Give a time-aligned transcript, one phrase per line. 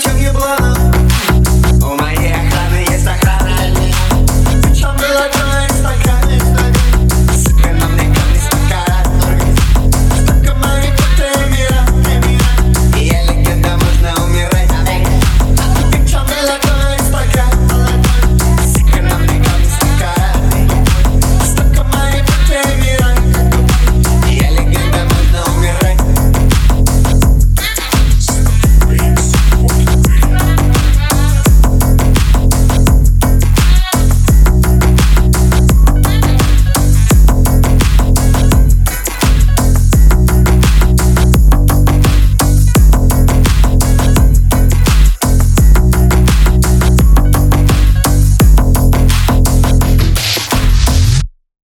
[0.00, 0.67] to your blood.